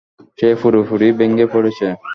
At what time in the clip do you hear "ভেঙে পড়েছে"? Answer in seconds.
1.19-1.87